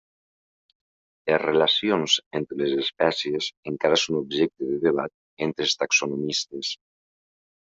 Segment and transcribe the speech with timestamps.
[1.31, 5.15] Les relacions entre les espècies encara són objecte de debat
[5.49, 6.75] entre els taxonomistes.